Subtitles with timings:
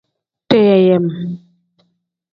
[0.51, 1.07] Deyeeyem.